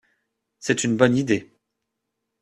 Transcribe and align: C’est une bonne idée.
C’est 0.57 0.83
une 0.83 0.97
bonne 0.97 1.15
idée. 1.15 1.53